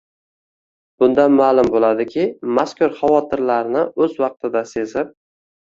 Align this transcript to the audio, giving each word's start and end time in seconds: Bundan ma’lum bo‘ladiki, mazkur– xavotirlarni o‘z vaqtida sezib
Bundan 1.03 1.35
ma’lum 1.41 1.69
bo‘ladiki, 1.75 2.25
mazkur– 2.61 2.97
xavotirlarni 3.03 3.87
o‘z 4.07 4.21
vaqtida 4.27 4.69
sezib 4.77 5.19